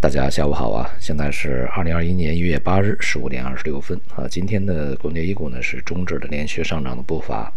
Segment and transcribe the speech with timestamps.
[0.00, 0.88] 大家下午好啊！
[1.00, 4.28] 现在是二零二一年一月八日十五点二十六分啊。
[4.30, 7.52] 今天的国内 A 股呢是终止了连续上涨的步伐，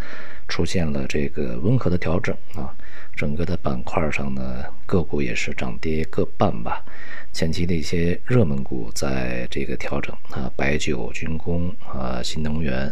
[0.48, 2.74] 出现了这个温和的调整啊。
[3.16, 6.84] 整个的板块上呢，个股也是涨跌各半吧。
[7.32, 12.92] 前期的一些热门股在这个调整啊，白酒、军工啊、新能源，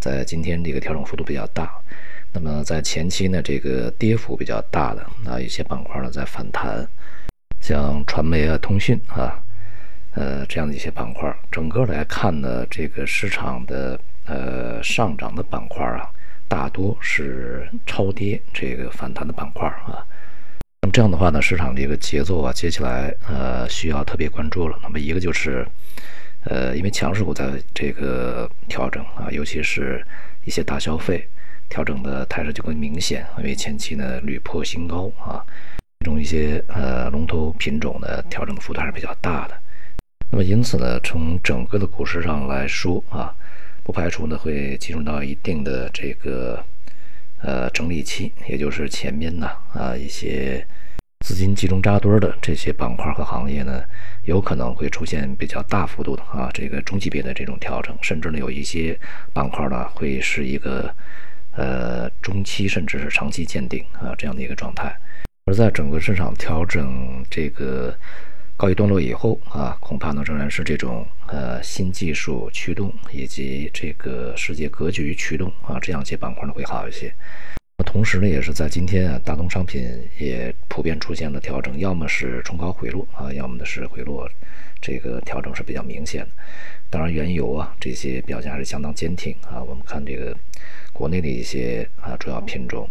[0.00, 1.72] 在今天这个调整幅度比较大。
[2.32, 6.84] 那么在前期呢，这个跌幅比较大的啊一些板块呢在反弹。
[7.68, 9.38] 像传媒啊、通讯啊，
[10.14, 16.08] 呃，这样的一些板块，整个来看呢，这个市场的呃上涨的板块啊，
[16.48, 20.00] 大多是超跌这个反弹的板块啊。
[20.80, 24.78] 那么这样的话呢，市场这个节奏啊，接下来呃需要特别关注了。
[24.82, 25.66] 那么一个就是，
[26.44, 30.02] 呃，因为强势股在这个调整啊，尤其是
[30.46, 31.28] 一些大消费
[31.68, 35.44] 调整的态势就更明显，因为前期呢屡破新高啊。
[36.00, 39.60] 其中一些呃龙头品种的调整的幅度还是比较大的，
[40.30, 43.34] 那么因此呢，从整个的股市上来说啊，
[43.82, 46.64] 不排除呢会进入到一定的这个
[47.42, 50.64] 呃整理期，也就是前面呢啊一些
[51.26, 53.82] 资金集中扎堆的这些板块和行业呢，
[54.22, 58.96] 有可能会出现比较大幅度的啊这个中级别的这种调整，甚至呢有一些
[59.32, 60.94] 板块呢会是一个
[61.56, 64.96] 呃中期甚至是长期见顶啊这样的一个状态。
[65.48, 67.96] 而在整个市场调整这个
[68.54, 77.10] 告一段落以后啊，恐怕呢仍然是这种呃新技术驱动以及这个世界格局驱动啊这样一些板块呢会好一些。
[77.86, 79.88] 同时呢，也是在今天啊，大宗商品
[80.18, 84.28] 也普遍出现了调整，要么是冲高回落啊，要么呢是回落，
[84.82, 86.30] 这个调整是比较明显的。
[86.90, 89.62] 当然，原油啊这些表现还是相当坚挺啊。
[89.62, 90.36] 我们看这个
[90.92, 92.86] 国内的一些啊主要品种。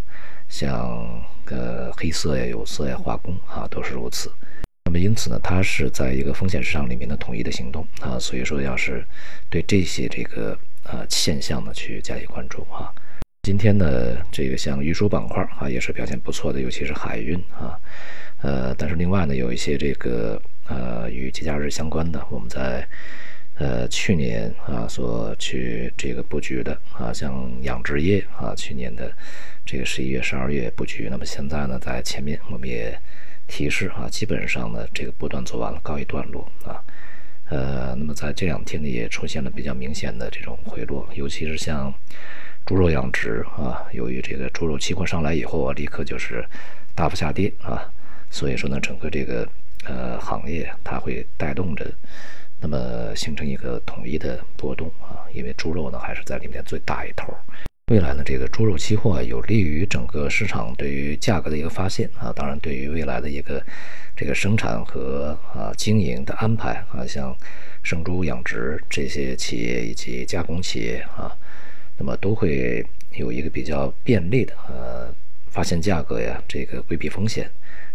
[0.50, 4.32] 像呃黑色呀、有色呀、化工啊，都是如此。
[4.86, 9.06] 那么因此呢，它是在一个风险市场里面的统一的行动啊，所以说要是
[9.50, 12.92] 对这些这个呃现象呢去加以关注啊。
[13.44, 17.80] 今天呢，这个像运输板块啊也是表现不错的，尤其是海运啊。
[18.42, 22.88] 呃，但是另外呢，有一些这个呃与节假日相关的，我们在。
[23.60, 29.12] 呃，去年啊，所去这个布局的啊，像养殖业啊，去年的
[29.66, 32.96] 这个十一月、十二月布局，那么现在呢，在前面我们也
[33.48, 36.84] 提示啊，基本上呢，这个波段做完了，告一段落啊。
[37.50, 41.92] 呃，那么在这两天呢，也出现了比较明显的这种回落，尤其是像
[42.64, 46.46] 猪肉养殖啊，由于这个猪肉期货上来以后啊，立刻就是
[46.94, 47.90] 大幅下跌啊，
[48.30, 49.50] 所以说呢，整个这个
[49.86, 51.92] 呃行业它会带动着。
[52.60, 57.34] 那么形成一个统一的波动啊，因为猪肉呢还是在里面最大一头。
[57.92, 63.64] 未来呢，这个猪肉期货有利于整个市场对于价格的一个发现啊，当然对于未来的一个
[64.14, 67.34] 这个生产和啊经营的安排啊，像
[67.84, 71.32] 生猪养殖这些企业以及加工企业啊，
[71.98, 75.14] 那么都会有一个比较便利的呃
[75.50, 77.50] 发现价格呀，这个规避风险。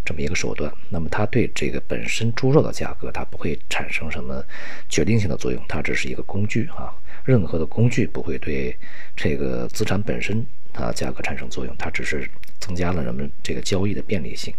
[0.05, 4.45] 这么一个手段，那么它对这个本身猪肉的价格，它不会产生什么
[4.89, 6.93] 决定性的作用，它只是一个工具啊。
[7.25, 8.77] 任何的工具不会对
[9.17, 14.53] 这个资产本身它价格产生作用，它只是增加了人们这个交易的便利性。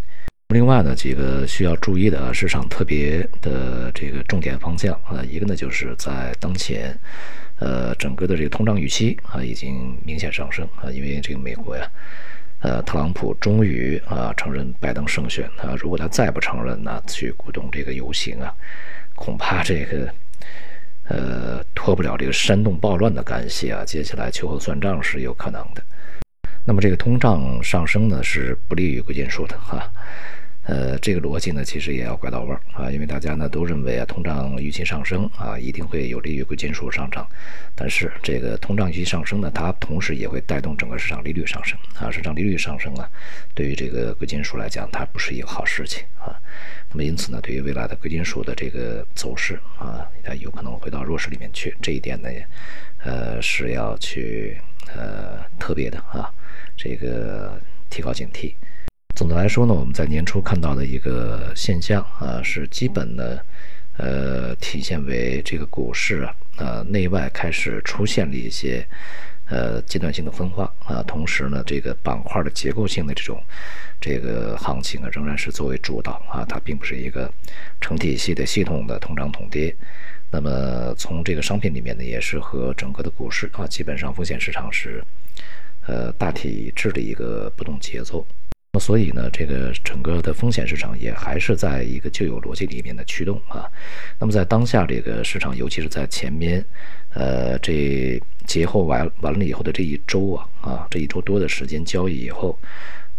[0.49, 6.97] 另外呢，几个需要注意的市场特别的这个重点方向啊，一个呢就是在当前，
[7.59, 11.89] 呃，整个的这个通胀预期啊已经明显上升啊，因为这个美国呀。
[12.63, 18.55] 呃，特朗普终于啊承认拜登胜选啊，如果他再不承认呢，去鼓动这个游行啊，
[19.15, 20.09] 恐怕这个
[21.09, 25.83] 呃脱不了这个煽动暴乱的干系啊，接下来秋后算账是有可能的。
[26.63, 29.91] 那么这个通胀上升呢，是不利于贵金属的哈。
[30.65, 37.27] 呃，这个逻辑呢，其实也要拐到弯儿啊，因为大家呢都认为啊，通胀预期上升啊，一定会有利于贵金属上涨。
[37.75, 43.09] 但是这个通胀预期上升呢，它同时也会带动整个市场利率上升啊，市场利率上升啊，
[43.53, 46.31] 对于这个贵金属来讲，它不是一个好事情啊。
[46.89, 52.29] 那么因此呢，对于未来的贵金属的这个走势啊，它有可能回到弱势里面去，这一点呢，
[53.03, 54.57] 呃，是要去
[54.95, 56.31] 呃特别的啊，
[56.77, 58.53] 这个提高警惕。
[59.23, 63.45] 总的来说呢，我们在年初看到的一个现象啊，是基本的，
[63.95, 68.85] 呃，体现为这个股市啊，呃，内外开始出现了一些
[69.47, 73.41] 呃阶段性的分化啊，同时呢，这个板块的结构性的这种
[74.01, 77.31] 这个行情啊，仍然是作为主导啊，它并不是一个
[77.79, 79.73] 成体系的系统的同涨同跌。
[80.31, 85.01] 那么从这个商品里面呢，也是和整个的股市啊，基本上风险市场是
[85.87, 88.27] 呃大体一致的一个波动节奏。
[88.75, 93.69] 那所以呢，这个整个的风险市场也还是在一个旧有逻辑里面的驱动啊。
[94.17, 96.65] 那么在当下这个市场，尤其是在前面，
[97.13, 102.57] 呃，这节后完完了以后的这一周啊，啊，这一周多的时间交易以后，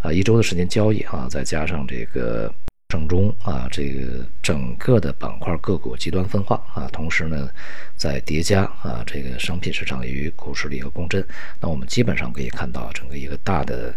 [0.01, 2.53] 啊，一周的时间交易啊，再加上这个
[2.89, 7.49] 整中啊，这个整个的板块个股极端分化啊，同时呢，
[7.95, 11.25] 在叠加啊，这个商品市场与股市的一个共振，
[11.61, 13.95] 那我们基本上可以看到整个一个大的。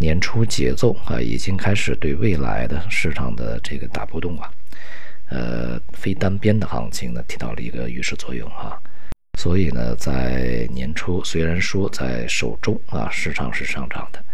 [0.00, 4.50] 年初节奏啊，已经开始对未来的市场的这个大波动啊，
[5.28, 8.80] 呃，非单边的行情呢，起到了一个预示作用啊。
[9.38, 14.24] 所以呢，在年初虽然说在首周啊，市场是上涨的，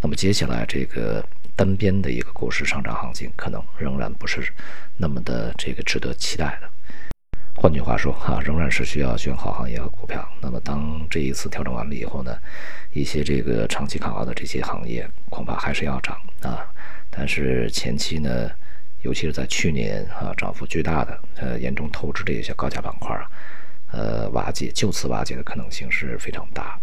[0.00, 1.24] 那么接下来这个
[1.56, 4.40] 单边的一个股市上涨行情，可能仍然不是
[4.96, 6.68] 那么的这个值得期待的。
[7.58, 10.28] 换句话说，哈，仍然是需要选好行业和股票。
[10.42, 12.36] 那么，当这一次调整完了以后呢，
[12.92, 16.68] 一些这个长期看好的这些行业恐怕还是要涨啊。
[17.10, 18.50] 但是前期呢，
[19.00, 23.24] 尤其是在去年啊，涨幅巨大的、呃，严重透支的一些高价板块啊，
[23.90, 26.78] 呃，瓦解、就此瓦解的可能性是非常大。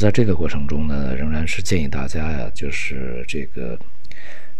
[0.00, 3.76] 在这个过程中呢，仍然是建议大家呀，就是这个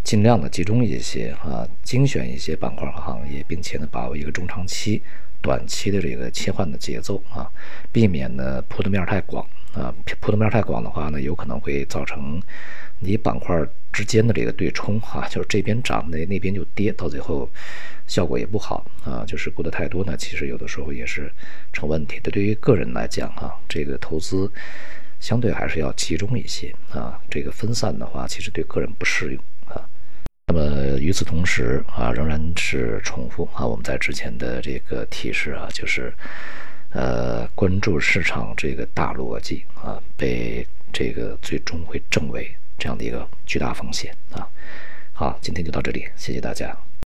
[0.02, 5.00] 尽量的集中一些啊，精选一些板块和行业，并且呢，把握一个中长期。
[5.44, 7.46] 短期的这个切换的节奏啊，
[7.92, 12.40] 避免呢铺的面太广啊，铺的面太广的话呢，有可能会造成
[13.00, 13.54] 你板块
[13.92, 17.46] 之间的这个对冲哈，就是这边涨那那边就跌，到最后
[18.06, 19.22] 效果也不好啊。
[19.26, 21.30] 就是估的太多呢，其实有的时候也是
[21.74, 22.30] 成问题的。
[22.30, 24.50] 对于个人来讲哈，这个投资
[25.20, 29.44] 相对还是要集中一些啊，这个分散的话，其实对个人不适用。
[30.46, 36.12] 那么与此同时啊，仍然是重复啊，我们在之前的这个提示啊，就是，
[36.90, 44.46] 呃，关注市场这个大逻辑啊，被这个最终会证伪这样的一个巨大风险啊。
[45.12, 46.76] 好，今天就到这里，谢谢大家。